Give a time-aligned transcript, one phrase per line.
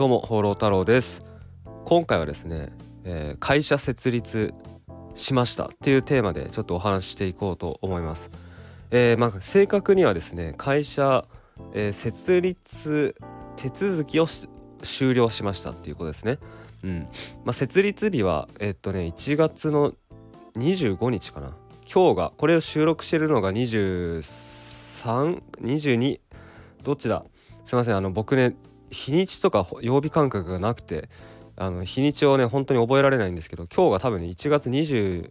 [0.00, 1.22] どうも放浪太郎です。
[1.84, 2.70] 今回はですね、
[3.04, 4.54] えー、会社設立
[5.14, 8.30] しましたっていうテーマでちょっとお話ししていこうと思います、
[8.90, 11.26] えー、まあ、正確にはですね会社、
[11.74, 13.14] えー、設立
[13.56, 14.26] 手続きを
[14.82, 16.38] 終了しましたっていうことですね。
[16.82, 17.00] うん。
[17.44, 19.92] まあ、設立日はえっとね1月の
[20.56, 21.54] 25日かな。
[21.84, 26.20] 今日がこれを収録してるのが2322
[26.84, 27.22] どっちだ？
[27.66, 27.96] すいません。
[27.98, 28.54] あの僕ね
[28.90, 31.08] 日にちとか曜日感覚がなくて
[31.56, 35.30] あの日にちをね本当に覚えられないんですけど今日が多分ね1月22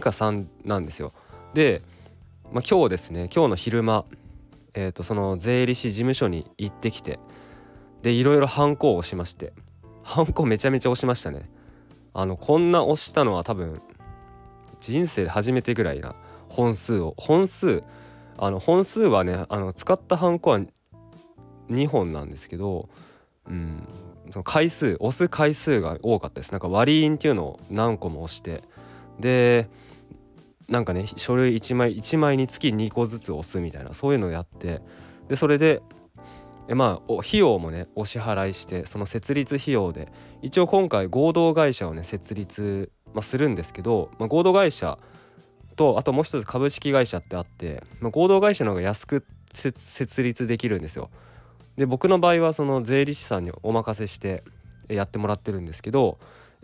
[0.00, 1.12] か3なんですよ。
[1.54, 1.82] で、
[2.52, 4.04] まあ、今日ですね今日の昼間、
[4.74, 7.18] えー、とその税理士事務所に行ってきて
[8.02, 9.52] でいろいろハンコを押しまして
[10.02, 11.50] ハンコめちゃめちゃ押しましたね。
[12.14, 13.80] あのこんな押したのは多分
[14.80, 16.14] 人生で初めてぐらいな
[16.48, 17.82] 本数を本数
[18.36, 20.60] あの本数はねあの使ったハンコは
[21.70, 22.88] 2本なんですけど、
[23.48, 23.86] うん、
[24.30, 26.52] その回数押す回数が多かったです。
[26.52, 28.62] なんか割り印っていうのを何個も押して。
[29.18, 29.68] で
[30.68, 34.82] なんかね書類1枚1枚につき2個ずつ押すみたいなそういうのをやって。
[35.28, 35.82] でそれで
[36.68, 44.98] えまあ費用もねお支払いしてその設立費用で一応今回合同会社をね設立、まあ、するんですけど、まあ、合同会社
[45.76, 51.10] とあともう一つ株式会社ってあって、まあ、合同会社の方が安く設立できるんですよ。
[51.78, 54.42] で僕の場合はその税理士さんにお任せして
[54.88, 56.18] やってもらってるんですけど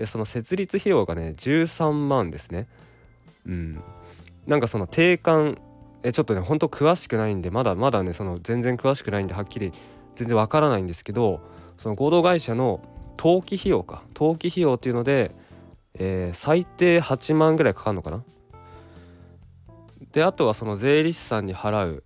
[0.06, 2.66] その設立費用がね13万ですね。
[3.46, 3.80] うん。
[4.48, 5.56] なんかその定款
[6.02, 9.72] えちょっとねほんと詳しくないんでまだまだねその全然詳しくないんではっきり
[10.16, 11.40] 全然わからないんですけど
[11.78, 12.80] その合同会社の
[13.16, 14.02] 登記費用か。
[14.16, 15.30] 登記費用っていうので、
[15.94, 18.24] えー、最低8万ぐらいかかるのかな。
[20.10, 22.04] であとはその税理士さんに払う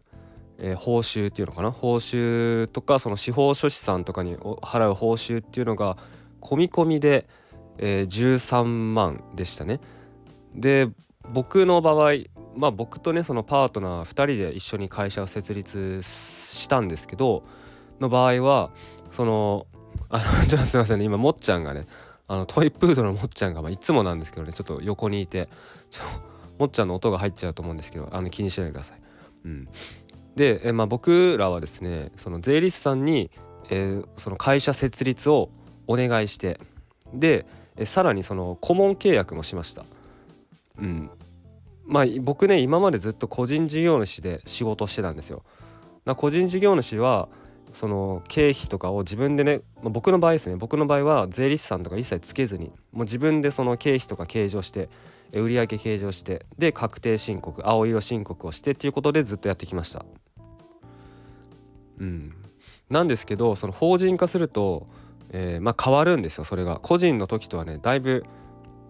[0.58, 1.70] えー、報酬っていうのかな？
[1.70, 5.96] 報酬とかその司法書士さんとかに払う報酬っていうのが
[6.40, 7.26] 込み込みで、
[7.78, 9.80] えー、13万でしたね。
[10.54, 10.88] で
[11.32, 12.12] 僕の場合
[12.56, 17.44] まあ僕とねそのパートナー2人で一緒に会社を設立したんですけど
[18.00, 18.70] の場合は
[19.10, 19.66] その
[20.08, 21.86] あ ちょっとすいませんね今もっちゃんがね
[22.26, 25.48] あのトイプードルのもっちゃんが、まあ、いつもなんですけどねちょっと横にいて
[25.90, 26.02] ちょ
[26.58, 29.00] もっちゃんの音が入っちゃうと思うんですけどあの気にしないでください。
[29.44, 29.68] うん、
[30.38, 33.32] で、えまあ、僕らはですねその税理士さんに、
[33.70, 35.50] えー、その会社設立を
[35.88, 36.60] お願いして
[37.12, 37.44] で
[37.76, 39.84] えさらにその顧問契約もしました。
[40.78, 41.10] うん、
[41.84, 45.42] まあ僕ね今までずっと個人事業主で仕事してたんですよ。
[46.16, 47.28] 個人事業主は
[47.72, 54.88] その経費とかを自分でね、まあ、僕の場合ですね僕の場合は税理士さんとか一切つけずにもう自分でその経費とか計上して
[55.32, 60.06] 売上計上してで確定申告青色申告をしてっていうことでずっとやってきました
[62.00, 62.32] うん、
[62.90, 64.86] なんですけどその法人化すると、
[65.30, 66.78] えー、まあ、変わるんですよそれが。
[66.80, 68.24] 個人の時とはねだいぶ、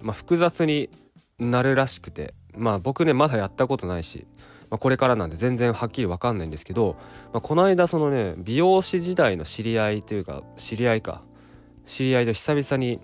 [0.02, 0.90] まあ、複雑に
[1.38, 2.34] なるらしくて。
[2.58, 4.26] まあ僕ねまだやったことないし、
[4.70, 6.96] まあ、これからなんで全然はっきり分かんないんですけど、
[7.32, 11.22] まあ、この間そのね美容師時代の知り合いというか知り合いか。
[11.86, 13.00] 知り合いと久々に、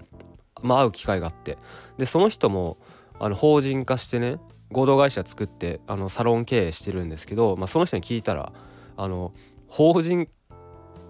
[0.63, 1.57] まあ、会う機会があって。
[1.97, 2.77] でその人も
[3.19, 4.39] あの法人化してね
[4.73, 8.53] 合同会社作ってあのサロン経営してるんですけど、まあ、その人に聞いたら
[8.97, 9.33] あの
[9.69, 10.29] 法人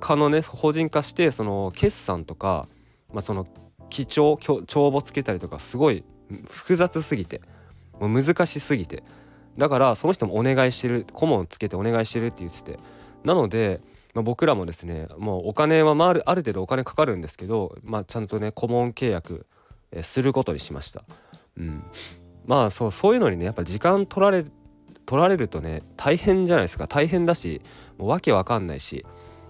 [0.00, 2.68] 化のね法人化してその決算とか、
[3.12, 3.46] まあ、その
[3.90, 6.04] 記帳帳簿つけたりとかすごい
[6.48, 7.40] 複雑すぎて
[8.00, 9.02] もう難しすぎて。
[9.56, 12.78] だからその人もお願いしてる顧問つけてお願いしてるって言ってて。
[13.22, 13.80] なので、
[14.14, 19.46] まあ、僕らもですねもうお金は、まあ、るある程度お金かかるんですけど、まあ、ちゃんとね顧問契約
[20.02, 21.04] することにしました。
[21.56, 21.84] うん、
[22.46, 24.44] まあそうそういうのにねやっぱ時間取られ
[25.06, 26.86] 取られるとね大変じゃないですか。
[26.88, 27.60] 大変だし
[27.98, 29.04] もうわけわかんないし、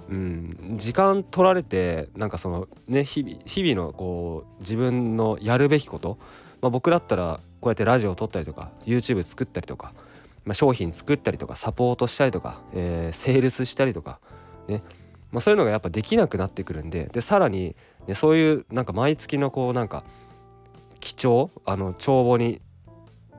[0.09, 6.19] うん、時間取られてなんかそのね日々日々のこう自分のやるべきこと、
[6.61, 9.93] まあ、僕だったらこうやってラジオを撮ったりとか YouTube 作ったりとか、
[10.45, 14.21] まあ、商品作ったりとかサポートしたりとか、えー、セールスしたりとか
[14.69, 14.83] ね。
[15.31, 17.75] まあ、そういうのがやっぱできなくなってくるんででさらに、
[18.07, 20.05] ね、そういうなんか毎月のこうなんか
[21.00, 22.61] 記帳あの帳簿に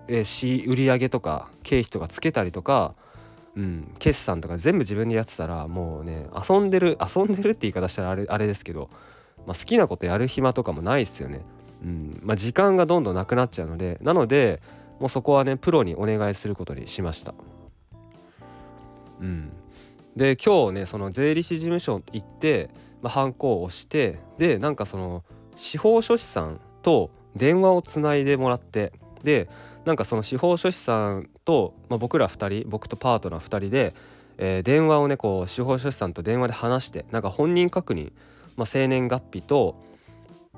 [0.07, 2.95] えー、売上とか経費とかつけたりとか、
[3.55, 8.89] うん、決算とか全部自分でやってたらもうね遊んでる遊んでるって言い方したらあれあれですけど、
[9.45, 11.41] まあ、好きなことやる暇とかもないですよね。
[11.83, 14.61] うんまあ、時間がどんどんなくなっちゃうのでなので
[14.99, 17.33] もうそこはねプロにお願いすることにしました。
[19.21, 19.51] うん、
[20.15, 22.69] で今日ねその税理士事務所行って、
[23.01, 25.23] まあ、ハンコを押してでなんかその
[25.55, 28.93] 司法書士さんと電話をつないでもらって
[29.25, 29.49] で
[29.83, 33.93] なんかその司法書士さんと、まあ、僕ら2人僕とパートナー2人で、
[34.37, 38.13] えー、電話をねこう司法書士さんと電話で話してなんか本人確認
[38.57, 39.75] まあ、生年月日と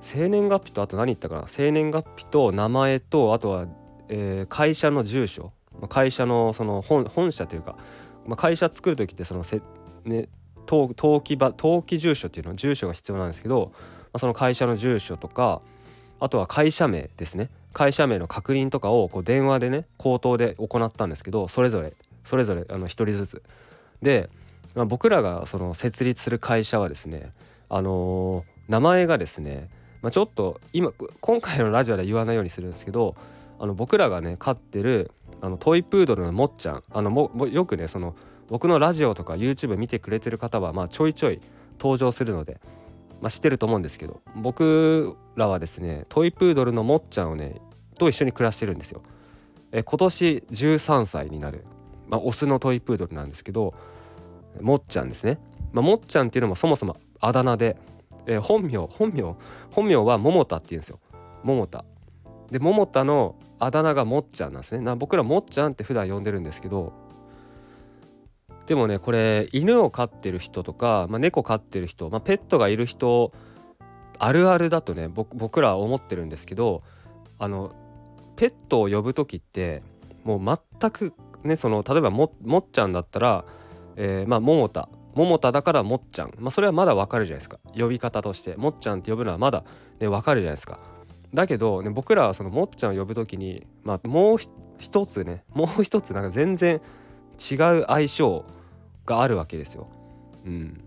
[0.01, 3.67] 生年月日とあと何言ったかな生年月日と名前とあとは、
[4.09, 5.51] えー、会社の住所
[5.89, 7.75] 会社のその本社というか、
[8.25, 9.61] まあ、会社作る時ってそのせ、
[10.05, 10.27] ね、
[10.67, 13.79] 登記場登記住所っていうの住所が必要なんですけど、ま
[14.13, 15.61] あ、その会社の住所とか
[16.19, 17.49] あとは会社名ですね。
[17.77, 21.93] 会社名の確認とかをこう電話でね口頭で行ったんですけどそれぞれ
[22.23, 23.43] それぞれあの1人ずつ。
[24.01, 24.31] で、
[24.73, 27.31] まあ、僕らがその設立する会社はですね
[27.69, 29.69] あのー、名前がですね、
[30.01, 30.91] まあ、ちょっと今
[31.21, 33.15] 今回のラジオでは言わないようにするんですけど
[33.59, 38.15] あの僕らがね飼ってるあのトイプードルのもっちゃんあのもよくねその
[38.49, 41.39] 僕のラジオとか YouTube 見てくれてる方はまあちょいちょい
[41.79, 42.59] 登場するので、
[43.21, 47.61] まあ、知ってると思うんですけど僕らはですねトイプードルのもっちゃんをね
[47.97, 49.01] と一緒に暮らしてるんですよ。
[49.71, 51.65] え今年13歳になる、
[52.07, 53.73] まあ、オスのトイプードルなんですけど
[54.61, 55.39] もっちゃんですね。
[55.73, 57.77] まあ、もっちゃんっていうのもそもそもあだ名で、
[58.25, 59.35] え本名本名
[59.71, 60.99] 本名は桃田っていうんですよ。
[61.43, 61.85] 桃田。
[62.49, 64.81] で桃田のあだ名がもっちゃんなんですね。
[64.81, 66.93] な僕らもっちゃんって普段呼んでるんですけど
[68.67, 73.31] でもねこれ犬を飼ってる人とか、まあ、猫飼ってる人、まあ、ペットがいる人
[74.19, 76.83] あるあるだとね僕らは思ってるんですけど
[77.39, 77.73] あの
[78.37, 79.83] ペットを呼ぶ時って
[80.23, 81.13] もう全く
[81.43, 83.45] ねその例えばももっちゃんだったら、
[83.97, 84.87] えー、まあ桃田。
[85.15, 87.57] 桃田だからもっちゃん、まあ、それはまだわかるじゃないですか。
[87.75, 88.55] 呼び方として。
[88.55, 89.63] もっちゃんって呼ぶのはまだ
[89.99, 90.79] ねわかるじゃないですか。
[91.33, 94.37] だけど、ね、僕らはそのもっちゃんを呼ぶ時に、まあ、もう
[94.77, 96.81] 一つねもう一つなんか全然
[97.51, 98.45] 違う相性
[99.05, 99.87] があるわけですよ。
[100.45, 100.83] うん、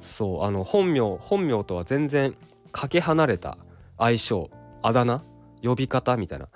[0.00, 2.34] そうあの本名本名とは全然
[2.72, 3.58] かけ離れた
[3.98, 4.50] 相性。
[4.82, 5.22] あだ名
[5.64, 6.48] 呼び方みたいな。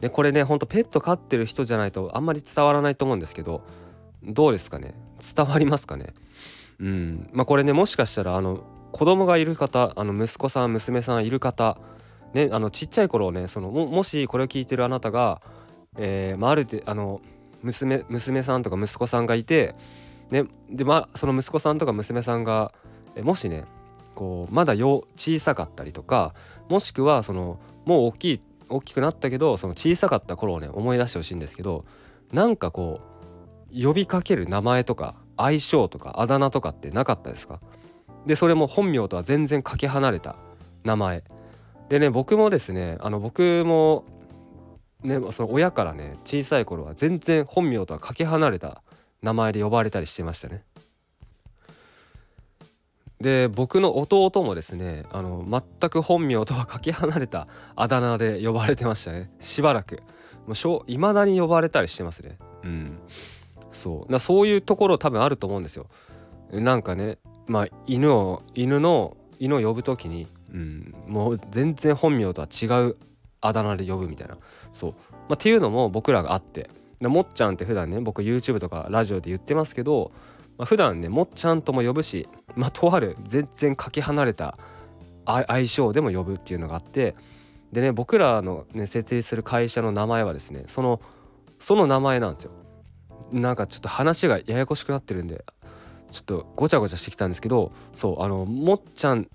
[0.00, 3.62] でこれねほんとペット飼ってる人じゃないとあんまり伝わらないと思うんですけど
[4.22, 4.94] どうですかね？
[5.36, 6.14] 伝わりますかね？
[6.78, 7.30] うん。
[7.32, 8.62] まあこれねもしかしたらあの
[8.92, 11.78] 子供がいる方あの息子さん娘さんいる方
[12.34, 15.42] ねあのちっちゃい頃ねそのもしこれを聞いてるあなたが、
[15.96, 17.20] えーまあ、あるであの
[17.62, 19.74] 娘娘さんとか息子さんがいて、
[20.30, 22.72] ね、でまあその息子さんとか娘さんが
[23.22, 23.64] もしね
[24.14, 25.04] こうまだ小
[25.38, 26.34] さかったりとか
[26.68, 28.40] もしくはそのもう大きい
[28.70, 31.84] 大きくなったけどその小さかった頃をね思い出してほしいんですけど
[32.32, 33.00] なんかこ
[33.72, 37.60] う呼びかける名前とか相性とかあだ名とかってなかったですか？
[38.26, 40.36] でそれも本名とは全然かけ離れた
[40.84, 41.24] 名前
[41.88, 44.04] でね僕もですねあの僕も
[45.02, 48.82] ね、その親からね小さい頃は全然本名とはかけ離れた
[49.22, 50.62] 名前で呼ばれたりしてましたね。
[53.20, 59.30] で僕の弟もですねあの全く本名とはかけ離れたあだ名で呼ばれてましたね。
[59.40, 60.02] しばらく。
[60.46, 62.38] もういまだに呼ばれたりしてますね。
[62.64, 62.98] うん。
[63.70, 64.18] そう。
[64.18, 65.86] そういうところ多分あると思うんですよ。
[66.52, 72.96] なんかねまあ犬を犬の犬を呼ぶ時に、うん、もう全然本名とは違う
[73.40, 74.38] あだ名で呼ぶみたいな。
[74.72, 74.96] そう、ま
[75.30, 76.70] あ、っていうのも僕らがあって。
[77.00, 80.12] もっちゃんって普段ね僕 YouTube とかラジオで言ってますけど、
[80.58, 84.58] まあ、普段ねもっちゃんとも呼ぶし、まあ、とある全然かけ離れた
[85.24, 87.14] 相性でも呼ぶっていうのがあって
[87.72, 91.00] でね僕らの、ね、設立する会社の名前はですねその
[91.58, 92.52] その名前なんですよ。
[93.32, 95.44] なんかちょっと話がややこしくなってるんで
[96.10, 99.28] ちょっとごちゃごちゃしてきたんですけどそうあのもっちゃん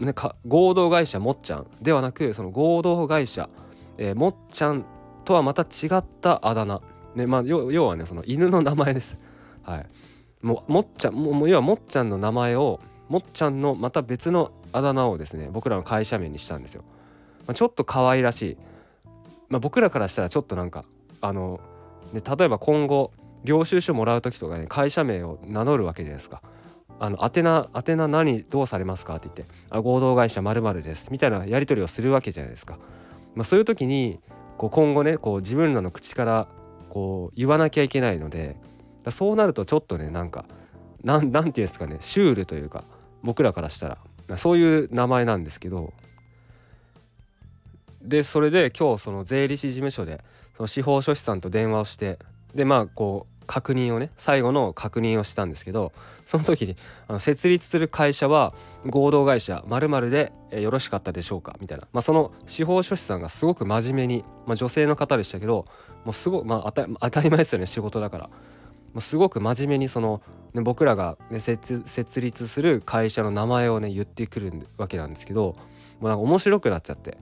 [0.00, 3.50] ね、か合同会社もっちゃんではなくその合同会社、
[3.98, 4.84] えー、もっちゃん
[5.26, 6.80] とはまた違ったあだ名、
[7.14, 9.18] ねまあ、要はねその犬の名前です。
[9.62, 9.86] はい、
[10.42, 16.84] ももっちゃんも要はもっちゃんの名前をもっちゃんのまた別のあだ名をですね僕らの会社名にしたんですよ。
[17.46, 18.56] まあ、ちょっと可愛らしい、
[19.48, 20.84] まあ、僕らからしたらちょっとなんか
[21.20, 21.60] あの、
[22.12, 23.12] ね、例えば今後
[23.44, 26.42] 領収書もらう時とかね会社名を名乗るわけじゃないですか。
[27.02, 32.78] あの宛名宛名何どうされますかって言ってあ合同会社まるですみたいなやり取りをするわけじゃないですか。
[33.34, 34.20] まあ、そういう時に
[34.58, 36.48] こう今後ねこう自分らの口から
[36.90, 38.56] こう言わなきゃいけないので
[39.08, 40.44] そうなるとちょっとねなんか
[41.02, 42.84] なんなんていうんですかねシュールというか
[43.22, 44.36] 僕らからしたら。
[44.36, 45.92] そういう名前なんですけど。
[48.02, 50.24] でそれで今日その税理士事務所で
[50.56, 52.18] その司法書士さんと電話をして
[52.54, 55.92] でまあこう確認をね最後の確認をしたんですけど
[56.24, 56.76] その時に
[57.08, 58.54] あの設立する会社は
[58.86, 61.56] 合同会社まるでよろしかったでしょうか？
[61.60, 65.66] みたいな、まあ、その司法書士さんがすごく真面目に、まあ、女性の方でしたけど
[66.06, 68.30] もうすごまあ当たり前ですよね仕事だから。
[68.98, 70.20] すごく真面目にその、
[70.52, 75.54] ね、僕らが、ね、設立する会社の名前をね言ってくるわけなんですけど
[76.00, 77.18] もうなんか面白くなっちゃって。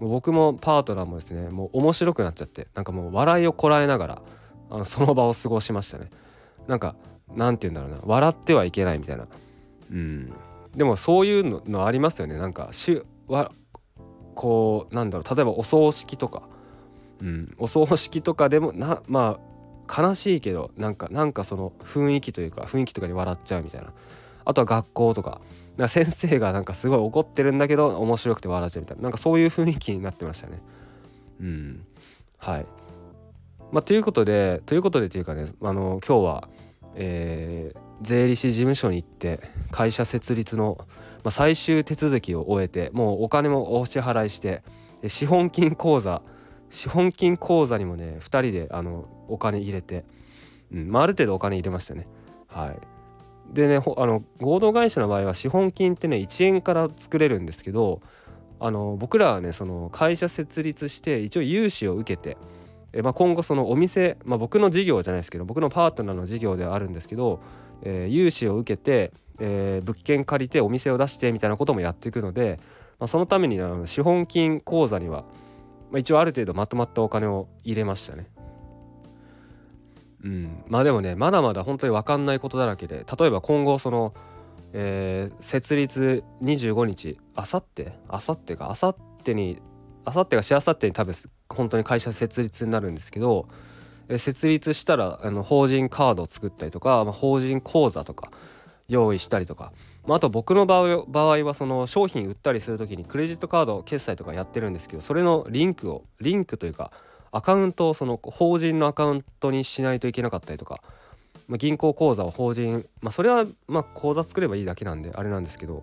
[0.00, 2.66] もう僕もパートナーもですねもう面白くなっちゃって。
[2.74, 4.22] なんかもう笑いをこらえながら
[4.70, 6.10] あのその場を過ごしましたね。
[6.66, 6.96] なんか
[7.32, 8.04] なんて言うんだろうな。
[8.04, 9.28] 笑ってはいけないみたいな。
[9.90, 10.32] うん。
[10.74, 12.36] でもそういうのありますよね。
[12.36, 13.52] なんかしわ
[14.34, 15.34] こうなんだろう。
[15.36, 16.48] 例えばお葬式とか、
[17.20, 19.53] うん、お葬式とかでもなまあ
[19.86, 23.92] 悲しいけどなんかなんかその雰囲気というか雰囲気とかに笑っちゃうみたいな。
[24.46, 25.40] あとは学校とか。
[25.76, 29.02] か先生がなんかすごい怒ってるんだけど面白くて笑っちゃうみたいな。
[29.02, 30.62] なんかそういう雰囲気になってましたね。
[31.40, 31.86] うん。
[32.38, 32.66] はい。
[33.72, 36.48] まあということでということでというかねあの今日は
[36.94, 40.86] えー、税理士事務所に行って会社設立の、ま
[41.24, 44.62] あ、最終手続きを終えてもうお金もお支払いして
[45.06, 46.22] 資本金口座
[46.70, 50.04] 資本金口座にもね2人であのお金入れて、
[50.72, 52.06] うんまあ、ある程度お金入れましたね。
[52.48, 52.78] はい。
[53.52, 58.00] でねあの合同会社の場合は資本金ってね1円から作れるんですけど
[58.58, 62.38] あの僕らはねその会社設立して一応融資を受けて
[62.94, 67.40] えまあ、今後そのお店、まあ、僕の事業じゃないですけど僕のパートナーの事業ではあるんですけど、
[67.82, 72.60] えー、融資を受けて、えー、物件借りてお店を出してみたいなこともやっていくので、
[73.00, 75.24] まあ、そのためにあの資本金口座には、
[75.90, 78.28] まあ、一応ある程度まとまったお金を入れましたね。
[80.24, 84.14] うん、まあでもねまだまだ本当に分かんないことだらけで例えば今後その、
[84.72, 88.70] えー、設立25日あさってあさってか？
[88.70, 89.60] あさってに
[90.06, 91.14] あさってがしあさってに多分
[91.50, 93.48] 本当に会社設立になるんですけど
[94.08, 98.30] え設立したらあの法人カードを作ったりとか、まあ、法人口座とか
[98.88, 99.72] 用意したりとか、
[100.06, 106.90] まあ、あと僕の場合場合はその商品売ったりする時にクレジットカード決済とかやってるんですけどそれのリンクをリンクというか
[107.34, 110.80] アカウントをその法人のアカウントにしないといけなかったりとか、
[111.48, 115.82] まあ、銀行口座を法人まあそれはまあ口座作ればいいだけなんであれなんですけど。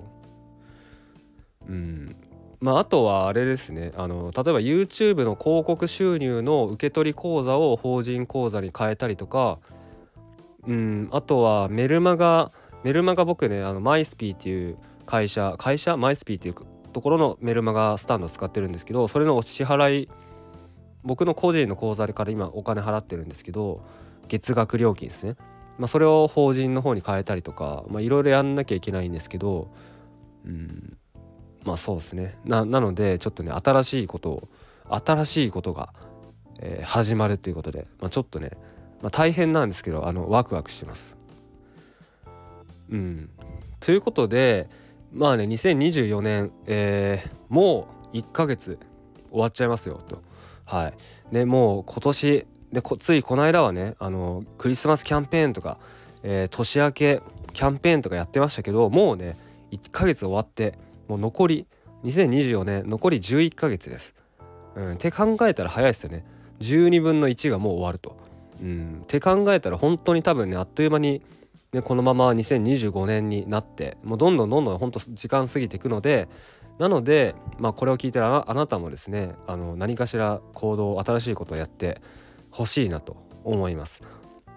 [1.68, 2.16] うん。
[2.60, 3.92] まあ、あとはあれですね。
[3.98, 9.60] あの例えば YouTube の広告収入の受け取り口座を法人口座に変えたりとか
[10.68, 11.10] うん。
[11.12, 12.52] あとはメルマガ
[12.84, 15.98] メルマガ僕ねあのマイスピーっていう会社会社？
[15.98, 16.56] マイスピーっていう
[16.92, 20.10] ところのメルマガスタンド使ってるんですけどそれのお支払い
[21.04, 23.82] 僕の個人の口座から今お金払ってるんですけど
[24.28, 25.36] 月額料金ですね、
[25.78, 29.70] まあ、それを法人の方に変えたりとかいろいろやんなきゃいけないんですけど
[30.46, 30.98] うん
[31.64, 34.50] まあそうですねなのでちょっとね新しいことを
[34.90, 35.94] 新しいことが、
[36.60, 38.52] えー、始まるということで、まあ、ちょっとね、
[39.02, 41.18] まあ、大変なんですけどあのワクワクしてます。
[42.90, 43.30] うん、
[43.80, 44.70] ということで
[45.14, 48.78] まあね2024年、えー、もう1ヶ月
[49.30, 50.22] 終わっちゃいますよと。
[50.72, 50.94] はい、
[51.34, 55.78] ねもう今年でついこの間はねあのクリスマスキャンペーンとか、
[56.24, 59.36] えー、年明けキャンペーンとかやってましたけどもうね
[59.72, 61.68] 1ヶ月終わってもう残り
[62.06, 64.16] 2024年残り11ヶ月です。
[64.76, 66.24] うん、って考えたら早いですよね。
[66.62, 68.16] 12分の1がもう終わると。
[68.62, 71.22] うん、って考えたら本当に多分ねあっという間に、
[71.74, 76.30] ね、このまま2025年になってもうどんどんどんどん本当時間過ぎていくので
[76.82, 82.02] なので、まあ、これを聞いてるあなたもですねあの何かしら行動新しいことをやって
[82.50, 84.02] ほしいなと思います。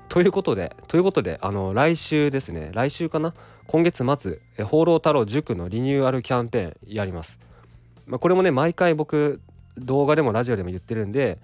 [0.09, 3.35] ということでということであの来週ですね来週かな
[3.66, 7.38] 今月末「放浪太郎塾」のリニューアルキャンペーンやります。
[8.07, 9.43] まあ、これもね毎回僕
[9.76, 11.38] 動画でもラジオでも言ってるんで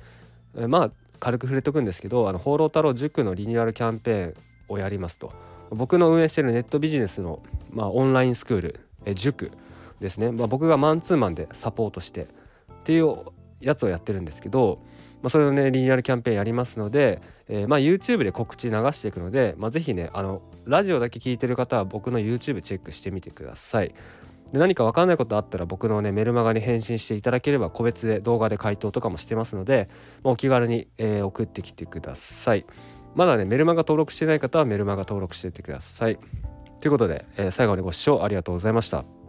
[0.54, 4.34] まあ軽く触れとくんですけど「あの放浪太郎塾」のリニューアルキャンペーン
[4.70, 5.30] をやりますと
[5.68, 9.50] 僕の運営してるネットビジネスの、まあ、オンラインスクールえ塾
[10.00, 12.26] ですね、まあ、僕がマンツーマンでサポートしてっ
[12.84, 13.16] ていう
[13.60, 14.80] やつをやってるんですけど、
[15.22, 23.94] まあ、それをねリニューアルキャンペーンやりますので、えー、まあ YouTube で告知流していくので、まあ、ぜひねあのラジオだけ聞いてる方は僕の YouTube チェックしてみてください。
[24.52, 29.88] で何か分かんないことあったら僕のねメルマガに返信していただければ個別で動画で回答とかもしてますので、
[30.24, 32.64] まあ、お気軽に、えー、送ってきてください。
[33.14, 36.18] まだねメルマガ登録してない方はメルマガ登録していってください。
[36.80, 39.19] ということで、えー、最後までご視聴ありがとうございました。